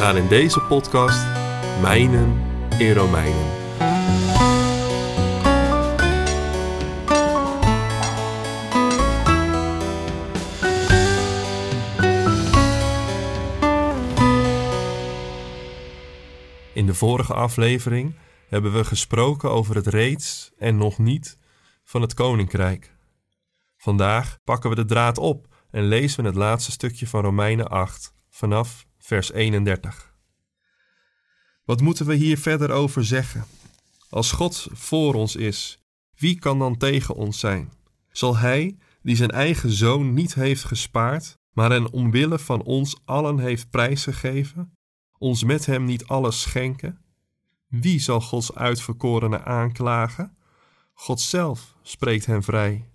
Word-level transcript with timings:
Gaan 0.00 0.16
in 0.16 0.28
deze 0.28 0.60
podcast 0.60 1.26
mijnen 1.80 2.42
in 2.78 2.92
Romeinen. 2.92 3.50
In 16.72 16.86
de 16.86 16.94
vorige 16.94 17.34
aflevering 17.34 18.14
hebben 18.48 18.72
we 18.72 18.84
gesproken 18.84 19.50
over 19.50 19.74
het 19.74 19.86
reeds 19.86 20.52
en 20.58 20.76
nog 20.76 20.98
niet 20.98 21.38
van 21.84 22.02
het 22.02 22.14
koninkrijk. 22.14 22.94
Vandaag 23.76 24.38
pakken 24.44 24.70
we 24.70 24.76
de 24.76 24.84
draad 24.84 25.18
op 25.18 25.46
en 25.70 25.84
lezen 25.84 26.22
we 26.22 26.28
het 26.28 26.38
laatste 26.38 26.70
stukje 26.70 27.06
van 27.06 27.22
Romeinen 27.22 27.68
8 27.68 28.14
vanaf 28.28 28.88
vers 29.00 29.32
31. 29.32 30.14
Wat 31.64 31.80
moeten 31.80 32.06
we 32.06 32.14
hier 32.14 32.38
verder 32.38 32.70
over 32.70 33.04
zeggen? 33.04 33.44
Als 34.08 34.32
God 34.32 34.66
voor 34.70 35.14
ons 35.14 35.36
is, 35.36 35.84
wie 36.16 36.38
kan 36.38 36.58
dan 36.58 36.76
tegen 36.76 37.14
ons 37.14 37.38
zijn? 37.38 37.72
Zal 38.10 38.36
Hij, 38.36 38.76
die 39.02 39.16
zijn 39.16 39.30
eigen 39.30 39.70
zoon 39.70 40.14
niet 40.14 40.34
heeft 40.34 40.64
gespaard, 40.64 41.38
maar 41.52 41.70
hen 41.70 41.92
omwille 41.92 42.38
van 42.38 42.62
ons 42.62 43.00
allen 43.04 43.38
heeft 43.38 43.70
prijsgegeven, 43.70 44.72
ons 45.18 45.44
met 45.44 45.66
hem 45.66 45.84
niet 45.84 46.06
alles 46.06 46.40
schenken? 46.40 47.00
Wie 47.66 47.98
zal 47.98 48.20
Gods 48.20 48.54
uitverkorene 48.54 49.44
aanklagen? 49.44 50.36
God 50.92 51.20
zelf 51.20 51.74
spreekt 51.82 52.26
hen 52.26 52.42
vrij. 52.42 52.88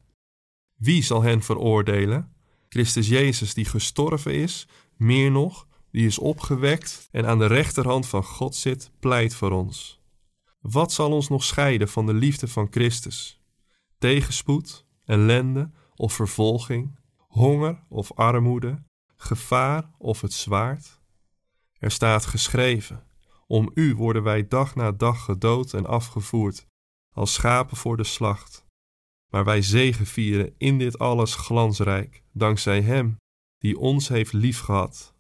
Wie 0.76 1.04
zal 1.04 1.22
hen 1.22 1.44
veroordelen? 1.44 2.34
Christus 2.70 3.08
Jezus 3.08 3.54
die 3.54 3.66
gestorven 3.66 4.34
is, 4.34 4.68
meer 4.96 5.32
nog, 5.32 5.68
die 5.96 6.06
is 6.06 6.20
opgewekt 6.20 7.08
en 7.12 7.26
aan 7.26 7.40
de 7.40 7.46
rechterhand 7.46 8.08
van 8.08 8.24
God 8.24 8.56
zit, 8.56 8.92
pleit 9.00 9.36
voor 9.36 9.52
ons. 9.52 10.02
Wat 10.60 10.94
zal 10.94 11.12
ons 11.12 11.30
nog 11.30 11.44
scheiden 11.44 11.90
van 11.90 12.06
de 12.06 12.14
liefde 12.14 12.48
van 12.48 12.68
Christus? 12.72 13.42
Tegenspoed, 13.98 14.86
ellende 15.06 15.72
of 15.96 16.14
vervolging, 16.14 17.00
honger 17.18 17.84
of 17.90 18.14
armoede, 18.14 18.84
gevaar 19.16 19.92
of 19.98 20.22
het 20.22 20.34
zwaard? 20.34 21.02
Er 21.80 21.92
staat 21.92 22.26
geschreven: 22.26 23.04
Om 23.48 23.72
u 23.74 23.96
worden 23.96 24.24
wij 24.24 24.48
dag 24.48 24.76
na 24.76 24.92
dag 24.92 25.24
gedood 25.24 25.74
en 25.74 25.86
afgevoerd, 25.86 26.68
als 27.14 27.34
schapen 27.34 27.78
voor 27.78 27.98
de 27.98 28.04
slacht. 28.04 28.66
Maar 29.30 29.44
wij 29.44 29.62
zegevieren 29.62 30.54
in 30.58 30.78
dit 30.78 31.00
alles 31.00 31.36
glansrijk, 31.36 32.24
dankzij 32.32 32.82
Hem 32.82 33.18
die 33.58 33.80
ons 33.80 34.08
heeft 34.08 34.34
liefgehad. 34.34 35.15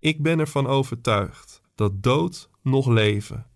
Ik 0.00 0.22
ben 0.22 0.38
ervan 0.38 0.66
overtuigd 0.66 1.62
dat 1.74 2.02
dood 2.02 2.50
nog 2.62 2.86
leven, 2.86 3.46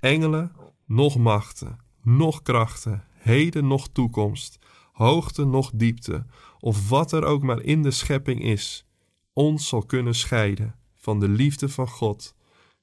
engelen 0.00 0.52
nog 0.86 1.16
machten, 1.16 1.78
nog 2.02 2.42
krachten, 2.42 3.04
heden 3.12 3.66
nog 3.66 3.88
toekomst, 3.88 4.58
hoogte 4.92 5.44
nog 5.44 5.70
diepte, 5.74 6.26
of 6.58 6.88
wat 6.88 7.12
er 7.12 7.24
ook 7.24 7.42
maar 7.42 7.60
in 7.60 7.82
de 7.82 7.90
schepping 7.90 8.42
is, 8.42 8.84
ons 9.32 9.68
zal 9.68 9.82
kunnen 9.82 10.14
scheiden 10.14 10.74
van 10.96 11.20
de 11.20 11.28
liefde 11.28 11.68
van 11.68 11.88
God 11.88 12.34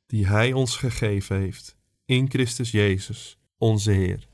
die 0.05 0.27
Hij 0.27 0.53
ons 0.53 0.77
gegeven 0.77 1.37
heeft 1.37 1.77
in 2.05 2.29
Christus 2.29 2.71
Jezus, 2.71 3.37
onze 3.57 3.91
Heer. 3.91 4.27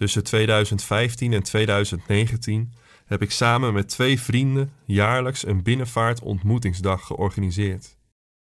Tussen 0.00 0.24
2015 0.24 1.32
en 1.32 1.42
2019 1.42 2.72
heb 3.06 3.22
ik 3.22 3.30
samen 3.30 3.72
met 3.72 3.88
twee 3.88 4.20
vrienden 4.20 4.72
jaarlijks 4.84 5.46
een 5.46 5.62
binnenvaartontmoetingsdag 5.62 7.06
georganiseerd. 7.06 7.96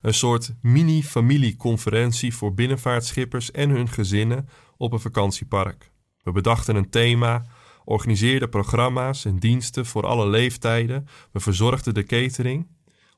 Een 0.00 0.14
soort 0.14 0.54
mini-familieconferentie 0.62 2.34
voor 2.34 2.54
binnenvaartschippers 2.54 3.50
en 3.50 3.70
hun 3.70 3.88
gezinnen 3.88 4.48
op 4.76 4.92
een 4.92 5.00
vakantiepark. 5.00 5.90
We 6.22 6.32
bedachten 6.32 6.76
een 6.76 6.90
thema, 6.90 7.46
organiseerden 7.84 8.48
programma's 8.48 9.24
en 9.24 9.38
diensten 9.38 9.86
voor 9.86 10.06
alle 10.06 10.26
leeftijden, 10.26 11.08
we 11.32 11.40
verzorgden 11.40 11.94
de 11.94 12.04
catering. 12.04 12.68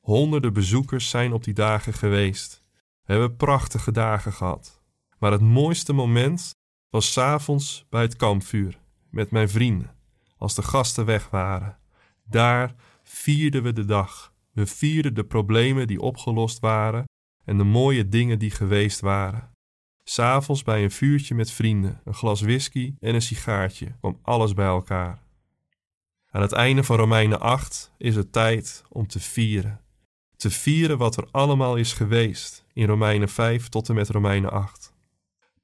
Honderden 0.01 0.53
bezoekers 0.53 1.09
zijn 1.09 1.33
op 1.33 1.45
die 1.45 1.55
dagen 1.55 1.93
geweest. 1.93 2.63
We 3.05 3.13
hebben 3.13 3.37
prachtige 3.37 3.93
dagen 3.93 4.33
gehad. 4.33 4.83
Maar 5.19 5.33
het 5.33 5.41
mooiste 5.41 5.93
moment 5.93 6.56
was 6.91 7.13
s'avonds 7.13 7.87
bij 7.91 8.03
het 8.03 8.17
kampvuur 8.17 8.79
met 9.11 9.31
mijn 9.31 9.49
vrienden, 9.49 9.95
als 10.37 10.55
de 10.55 10.63
gasten 10.63 11.05
weg 11.05 11.31
waren. 11.31 11.79
Daar 12.25 12.75
vierden 13.03 13.63
we 13.63 13.73
de 13.73 13.85
dag. 13.85 14.35
We 14.53 14.67
vierden 14.67 15.15
de 15.15 15.25
problemen 15.25 15.87
die 15.87 16.01
opgelost 16.01 16.59
waren 16.59 17.05
en 17.45 17.57
de 17.57 17.65
mooie 17.65 18.09
dingen 18.09 18.39
die 18.39 18.51
geweest 18.51 19.01
waren. 19.01 19.51
S'avonds 20.05 20.63
bij 20.63 20.83
een 20.83 20.91
vuurtje 20.91 21.35
met 21.35 21.51
vrienden, 21.51 22.01
een 22.05 22.15
glas 22.15 22.41
whisky 22.41 22.95
en 23.01 23.15
een 23.15 23.23
sigaartje 23.23 23.97
kwam 23.99 24.19
alles 24.23 24.55
bij 24.55 24.67
elkaar. 24.67 25.23
Aan 26.31 26.43
het 26.43 26.53
einde 26.53 26.85
van 26.85 26.97
Romeinen 26.97 27.41
8 27.41 27.93
is 27.99 28.17
het 28.17 28.33
tijd 28.33 28.85
om 28.89 29.07
te 29.07 29.21
vieren. 29.21 29.81
Te 30.37 30.51
vieren 30.51 30.99
wat 30.99 31.17
er 31.17 31.29
allemaal 31.31 31.77
is 31.77 31.93
geweest 31.93 32.65
in 32.73 32.87
Romeinen 32.87 33.29
5 33.29 33.69
tot 33.69 33.89
en 33.89 33.95
met 33.95 34.09
Romeinen 34.09 34.51
8. 34.51 34.95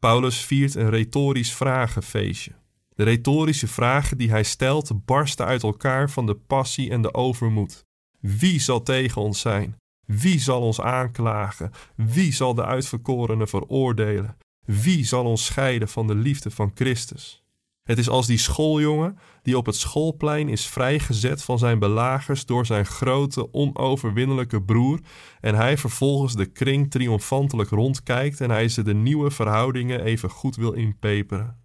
Paulus 0.02 0.44
viert 0.44 0.74
een 0.74 0.90
retorisch 0.90 1.52
vragenfeestje. 1.52 2.52
De 2.94 3.02
retorische 3.02 3.68
vragen 3.68 4.18
die 4.18 4.30
hij 4.30 4.42
stelt 4.42 5.04
barsten 5.04 5.46
uit 5.46 5.62
elkaar 5.62 6.10
van 6.10 6.26
de 6.26 6.34
passie 6.34 6.90
en 6.90 7.02
de 7.02 7.14
overmoed. 7.14 7.84
Wie 8.20 8.60
zal 8.60 8.82
tegen 8.82 9.22
ons 9.22 9.40
zijn? 9.40 9.76
Wie 10.06 10.40
zal 10.40 10.60
ons 10.60 10.80
aanklagen? 10.80 11.70
Wie 11.96 12.32
zal 12.32 12.54
de 12.54 12.64
uitverkorenen 12.64 13.48
veroordelen? 13.48 14.36
Wie 14.64 15.04
zal 15.04 15.24
ons 15.24 15.44
scheiden 15.44 15.88
van 15.88 16.06
de 16.06 16.14
liefde 16.14 16.50
van 16.50 16.70
Christus? 16.74 17.41
Het 17.82 17.98
is 17.98 18.09
als 18.09 18.26
die 18.26 18.38
schooljongen 18.38 19.19
die 19.43 19.56
op 19.56 19.66
het 19.66 19.76
schoolplein 19.76 20.48
is 20.48 20.66
vrijgezet 20.66 21.43
van 21.43 21.59
zijn 21.59 21.78
belagers 21.78 22.47
door 22.47 22.66
zijn 22.66 22.87
grote, 22.87 23.53
onoverwinnelijke 23.53 24.62
broer 24.62 25.00
en 25.41 25.54
hij 25.54 25.78
vervolgens 25.78 26.34
de 26.34 26.47
kring 26.47 26.91
triomfantelijk 26.91 27.70
rondkijkt 27.70 28.41
en 28.41 28.50
hij 28.50 28.69
ze 28.69 28.82
de 28.82 28.94
nieuwe 28.94 29.31
verhoudingen 29.31 30.04
even 30.04 30.31
goed 30.31 30.56
wil 30.56 30.72
inpeperen. 30.72 31.60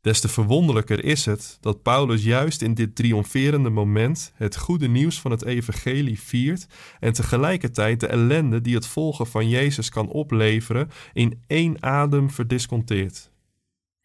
Des 0.00 0.20
te 0.20 0.28
verwonderlijker 0.28 1.04
is 1.04 1.24
het 1.24 1.58
dat 1.60 1.82
Paulus 1.82 2.24
juist 2.24 2.62
in 2.62 2.74
dit 2.74 2.96
triomferende 2.96 3.70
moment 3.70 4.32
het 4.34 4.56
goede 4.56 4.88
nieuws 4.88 5.20
van 5.20 5.30
het 5.30 5.44
evangelie 5.44 6.20
viert 6.20 6.66
en 7.00 7.12
tegelijkertijd 7.12 8.00
de 8.00 8.06
ellende 8.06 8.60
die 8.60 8.74
het 8.74 8.86
volgen 8.86 9.26
van 9.26 9.48
Jezus 9.48 9.88
kan 9.88 10.08
opleveren 10.08 10.90
in 11.12 11.42
één 11.46 11.82
adem 11.82 12.30
verdisconteert. 12.30 13.31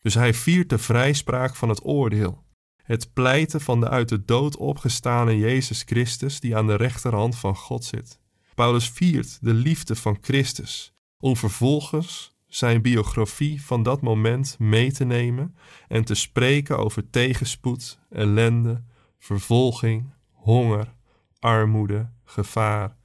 Dus 0.07 0.15
hij 0.15 0.33
viert 0.33 0.69
de 0.69 0.77
vrijspraak 0.77 1.55
van 1.55 1.69
het 1.69 1.85
oordeel, 1.85 2.43
het 2.83 3.13
pleiten 3.13 3.61
van 3.61 3.79
de 3.79 3.89
uit 3.89 4.09
de 4.09 4.25
dood 4.25 4.57
opgestane 4.57 5.37
Jezus 5.37 5.83
Christus 5.85 6.39
die 6.39 6.55
aan 6.55 6.67
de 6.67 6.75
rechterhand 6.75 7.35
van 7.35 7.55
God 7.55 7.83
zit. 7.83 8.19
Paulus 8.55 8.89
viert 8.89 9.37
de 9.41 9.53
liefde 9.53 9.95
van 9.95 10.17
Christus, 10.21 10.93
om 11.19 11.37
vervolgens 11.37 12.35
zijn 12.45 12.81
biografie 12.81 13.63
van 13.63 13.83
dat 13.83 14.01
moment 14.01 14.55
mee 14.59 14.91
te 14.91 15.05
nemen 15.05 15.55
en 15.87 16.03
te 16.05 16.15
spreken 16.15 16.77
over 16.77 17.09
tegenspoed, 17.09 17.99
ellende, 18.09 18.83
vervolging, 19.19 20.13
honger, 20.31 20.93
armoede, 21.39 22.11
gevaar 22.23 22.97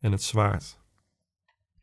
en 0.00 0.12
het 0.12 0.22
zwaard. 0.22 0.78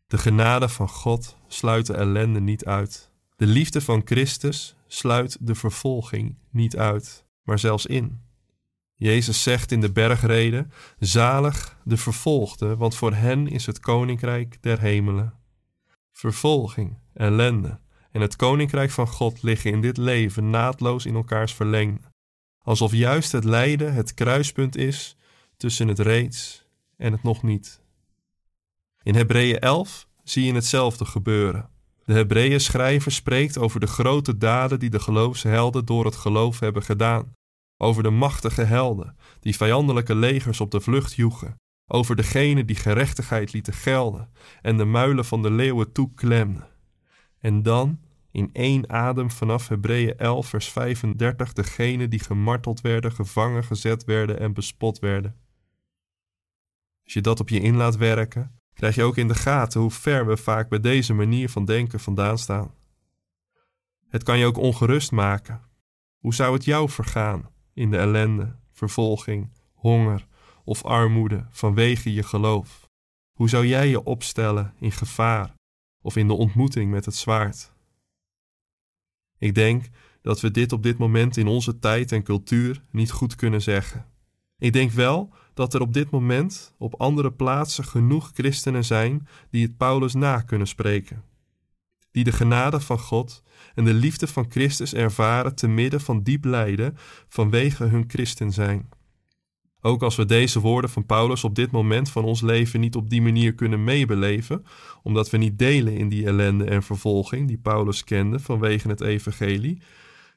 De 0.08 0.18
genade 0.18 0.70
van 0.70 0.90
God 0.90 1.38
sluit 1.48 1.86
de 1.86 1.94
ellende 1.94 2.40
niet 2.40 2.66
uit. 2.66 3.14
De 3.36 3.46
liefde 3.46 3.82
van 3.82 4.02
Christus 4.06 4.76
sluit 4.88 5.38
de 5.40 5.56
vervolging 5.56 6.38
niet 6.50 6.78
uit, 6.78 7.26
maar 7.44 7.60
zelfs 7.60 7.86
in. 7.86 8.22
Jezus 8.96 9.44
zegt 9.44 9.72
in 9.72 9.82
de 9.82 9.92
bergreden: 9.92 10.72
Zalig 11.00 11.78
de 11.84 11.98
vervolgden, 11.98 12.78
want 12.78 12.96
voor 12.96 13.14
hen 13.14 13.48
is 13.48 13.66
het 13.66 13.80
koninkrijk 13.80 14.58
der 14.62 14.80
hemelen. 14.80 15.34
Vervolging, 16.12 16.98
ellende 17.14 17.80
en 18.16 18.22
het 18.22 18.36
koninkrijk 18.36 18.92
van 18.92 19.08
God 19.08 19.44
liggen 19.44 19.72
in 19.72 19.82
dit 19.82 19.98
leven 19.98 20.50
naadloos 20.50 21.06
in 21.06 21.16
elkaars 21.16 21.54
verlengde, 21.54 22.08
alsof 22.62 22.92
juist 22.92 23.32
het 23.32 23.44
lijden 23.44 23.94
het 23.94 24.14
kruispunt 24.14 24.76
is 24.76 25.18
tussen 25.58 25.88
het 25.88 26.00
reeds 26.00 26.66
en 26.98 27.12
het 27.12 27.24
nog 27.24 27.44
niet. 27.44 27.82
In 29.04 29.16
Hebreeën 29.16 29.60
11 29.60 30.08
zie 30.24 30.46
je 30.46 30.54
hetzelfde 30.54 31.06
gebeuren. 31.06 31.70
De 32.06 32.14
Hebreeën 32.14 32.60
schrijver 32.60 33.12
spreekt 33.12 33.58
over 33.58 33.80
de 33.80 33.88
grote 33.88 34.38
daden 34.38 34.80
die 34.80 34.90
de 34.90 35.00
geloofshelden 35.00 35.86
door 35.86 36.06
het 36.06 36.16
geloof 36.16 36.60
hebben 36.60 36.84
gedaan 36.84 37.34
over 37.78 38.04
de 38.04 38.10
machtige 38.10 38.64
helden 38.64 39.18
die 39.40 39.56
vijandelijke 39.56 40.16
legers 40.16 40.62
op 40.62 40.72
de 40.72 40.82
vlucht 40.82 41.14
joegen, 41.14 41.56
over 41.88 42.16
degene 42.16 42.66
die 42.66 42.76
gerechtigheid 42.76 43.54
lieten 43.54 43.74
gelden 43.74 44.30
en 44.62 44.78
de 44.78 44.86
muilen 44.86 45.26
van 45.26 45.42
de 45.42 45.52
leeuwen 45.52 45.92
toeklemden. 45.92 46.68
En 47.40 47.64
dan, 47.64 48.00
in 48.32 48.50
één 48.54 48.90
adem 48.90 49.32
vanaf 49.32 49.68
Hebreeën 49.68 50.18
11 50.18 50.48
vers 50.48 50.70
35, 50.70 51.54
degene 51.54 52.08
die 52.08 52.20
gemarteld 52.20 52.82
werden, 52.82 53.12
gevangen 53.12 53.64
gezet 53.64 54.04
werden 54.04 54.40
en 54.40 54.54
bespot 54.54 55.00
werden. 55.00 55.36
Als 57.04 57.14
je 57.14 57.22
dat 57.22 57.40
op 57.40 57.50
je 57.50 57.60
in 57.60 57.76
laat 57.76 57.98
werken, 57.98 58.60
krijg 58.76 58.96
je 58.96 59.04
ook 59.04 59.18
in 59.18 59.28
de 59.28 59.36
gaten 59.36 59.82
hoe 59.82 59.92
ver 59.92 60.26
we 60.26 60.38
vaak 60.38 60.70
bij 60.70 60.80
deze 60.80 61.14
manier 61.14 61.50
van 61.50 61.66
denken 61.66 62.00
vandaan 62.00 62.38
staan. 62.38 62.74
Het 64.08 64.24
kan 64.24 64.38
je 64.38 64.46
ook 64.46 64.58
ongerust 64.58 65.12
maken. 65.12 65.62
Hoe 66.18 66.34
zou 66.34 66.54
het 66.54 66.66
jou 66.66 66.90
vergaan 66.90 67.50
in 67.74 67.92
de 67.92 67.98
ellende, 67.98 68.56
vervolging, 68.72 69.52
honger 69.74 70.28
of 70.64 70.84
armoede 70.84 71.46
vanwege 71.50 72.14
je 72.14 72.24
geloof? 72.24 72.90
Hoe 73.34 73.50
zou 73.50 73.68
jij 73.68 73.88
je 73.90 74.04
opstellen 74.04 74.74
in 74.80 74.92
gevaar 74.92 75.54
of 76.02 76.16
in 76.16 76.28
de 76.28 76.34
ontmoeting 76.34 76.92
met 76.92 77.06
het 77.06 77.16
zwaard? 77.16 77.74
Ik 79.38 79.56
denk 79.56 79.90
dat 80.22 80.42
we 80.42 80.52
dit 80.52 80.72
op 80.72 80.84
dit 80.84 80.98
moment 80.98 81.38
in 81.38 81.48
onze 81.48 81.80
tijd 81.80 82.12
en 82.12 82.24
cultuur 82.24 82.84
niet 82.92 83.12
goed 83.12 83.36
kunnen 83.36 83.62
zeggen. 83.62 84.06
Ik 84.58 84.74
denk 84.74 84.92
wel 84.92 85.34
dat 85.56 85.74
er 85.74 85.82
op 85.82 85.94
dit 85.94 86.10
moment 86.10 86.74
op 86.78 86.96
andere 86.98 87.32
plaatsen 87.32 87.84
genoeg 87.84 88.32
christenen 88.34 88.86
zijn 88.86 89.28
die 89.50 89.64
het 89.64 89.78
Paulus 89.78 90.14
na 90.14 90.42
kunnen 90.42 90.68
spreken 90.68 91.24
die 92.16 92.24
de 92.24 92.32
genade 92.32 92.80
van 92.80 93.00
God 93.00 93.44
en 93.74 93.84
de 93.84 93.94
liefde 93.94 94.28
van 94.28 94.46
Christus 94.50 94.94
ervaren 94.94 95.56
te 95.56 95.68
midden 95.68 96.02
van 96.02 96.24
diep 96.24 96.46
lijden 96.46 96.98
vanwege 97.28 97.84
hun 97.84 98.04
christen 98.08 98.52
zijn. 98.52 98.90
Ook 99.82 100.04
als 100.04 100.16
we 100.16 100.26
deze 100.26 100.60
woorden 100.60 100.90
van 100.90 101.06
Paulus 101.06 101.44
op 101.44 101.56
dit 101.56 101.72
moment 101.72 102.10
van 102.10 102.24
ons 102.24 102.42
leven 102.42 102.80
niet 102.80 102.96
op 102.96 103.10
die 103.10 103.22
manier 103.22 103.54
kunnen 103.54 103.84
meebeleven, 103.84 104.66
omdat 105.04 105.30
we 105.30 105.38
niet 105.38 105.60
delen 105.60 105.98
in 105.98 106.10
die 106.10 106.26
ellende 106.26 106.64
en 106.64 106.84
vervolging 106.84 107.48
die 107.48 107.58
Paulus 107.58 108.04
kende 108.04 108.40
vanwege 108.40 108.88
het 108.88 109.02
evangelie, 109.02 109.82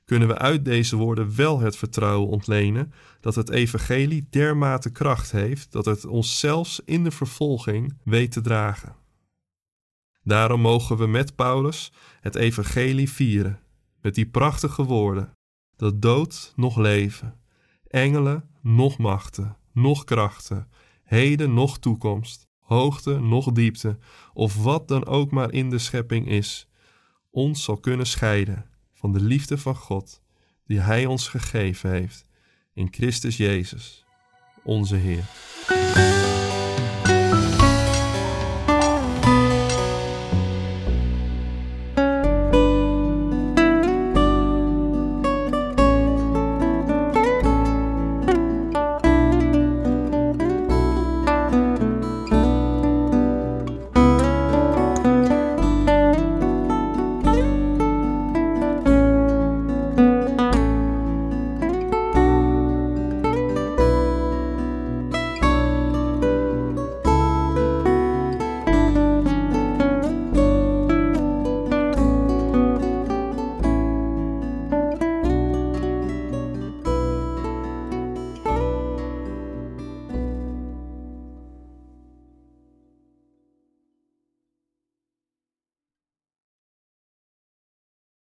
kunnen 0.09 0.29
we 0.29 0.39
uit 0.39 0.65
deze 0.65 0.97
woorden 0.97 1.37
wel 1.37 1.61
het 1.61 1.77
vertrouwen 1.77 2.29
ontlenen 2.29 2.93
dat 3.21 3.35
het 3.35 3.51
evangelie 3.51 4.27
dermate 4.31 4.91
kracht 4.91 5.33
heeft 5.33 5.73
dat 5.73 5.85
het 5.85 6.07
ons 6.07 6.39
zelfs 6.39 6.81
in 6.85 7.05
de 7.05 7.11
vervolging 7.11 7.99
weet 8.05 8.33
te 8.33 8.41
dragen. 8.41 8.97
Daarom 10.23 10.61
mogen 10.61 10.97
we 10.97 11.07
met 11.07 11.35
Paulus 11.35 11.93
het 12.21 12.35
evangelie 12.35 13.11
vieren, 13.11 13.61
met 14.01 14.15
die 14.15 14.27
prachtige 14.27 14.85
woorden, 14.85 15.33
dat 15.77 16.03
dood 16.03 16.53
nog 16.57 16.77
leven, 16.77 17.41
engelen 17.87 18.49
nog 18.63 18.99
machten, 18.99 19.57
nog 19.73 20.05
krachten, 20.05 20.69
heden 21.05 21.55
nog 21.55 21.79
toekomst, 21.79 22.47
hoogte 22.59 23.21
nog 23.21 23.53
diepte, 23.53 23.99
of 24.33 24.63
wat 24.63 24.89
dan 24.89 25.07
ook 25.07 25.31
maar 25.31 25.53
in 25.53 25.71
de 25.71 25.79
schepping 25.79 26.29
is, 26.29 26.69
ons 27.31 27.65
zal 27.65 27.77
kunnen 27.77 28.07
scheiden 28.07 28.68
van 28.99 29.13
de 29.13 29.21
liefde 29.21 29.59
van 29.59 29.77
God 29.77 30.23
die 30.67 30.81
Hij 30.81 31.07
ons 31.07 31.29
gegeven 31.29 31.91
heeft 31.91 32.25
in 32.73 32.89
Christus 32.91 33.37
Jezus, 33.37 34.05
onze 34.63 34.97
Heer. 34.97 36.18